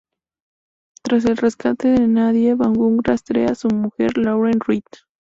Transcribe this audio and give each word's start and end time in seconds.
Tras 1.03 1.25
el 1.25 1.37
rescate 1.37 1.89
de 1.89 2.07
Nadia, 2.07 2.55
Vaughn 2.55 3.03
rastrea 3.03 3.51
a 3.51 3.53
su 3.53 3.67
Mujer 3.69 4.17
Lauren 4.17 4.59
Reed. 4.59 4.81